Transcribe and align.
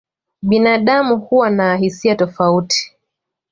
Binadamu 0.41 1.17
huwa 1.17 1.49
na 1.49 1.75
hisia 1.75 2.15
tofauti. 2.15 2.93